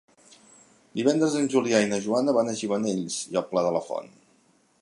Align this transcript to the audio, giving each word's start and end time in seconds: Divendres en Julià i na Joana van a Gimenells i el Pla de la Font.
Divendres 0.99 1.35
en 1.41 1.45
Julià 1.55 1.83
i 1.85 1.91
na 1.93 2.01
Joana 2.07 2.35
van 2.39 2.51
a 2.53 2.57
Gimenells 2.63 3.23
i 3.35 3.41
el 3.43 3.49
Pla 3.53 3.69
de 3.69 3.75
la 3.79 3.87
Font. 3.91 4.15